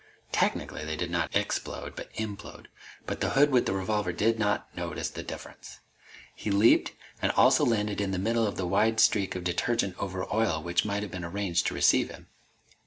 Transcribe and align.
Technically, 0.31 0.83
they 0.83 0.95
did 0.95 1.11
not 1.11 1.29
explode 1.35 1.95
but 1.95 2.11
implode, 2.15 2.65
but 3.05 3.21
the 3.21 3.29
hood 3.29 3.51
with 3.51 3.67
the 3.67 3.73
revolver 3.73 4.11
did 4.11 4.39
not 4.39 4.67
notice 4.75 5.11
the 5.11 5.21
difference. 5.21 5.77
He 6.33 6.49
leaped 6.49 6.93
and 7.21 7.31
also 7.33 7.63
landed 7.63 8.01
in 8.01 8.09
the 8.09 8.17
middle 8.17 8.47
of 8.47 8.57
the 8.57 8.65
wide 8.65 8.99
streak 8.99 9.35
of 9.35 9.43
detergent 9.43 9.95
over 9.99 10.25
oil 10.33 10.59
which 10.63 10.85
might 10.85 11.03
have 11.03 11.11
been 11.11 11.23
arranged 11.23 11.67
to 11.67 11.75
receive 11.75 12.09
him. 12.09 12.29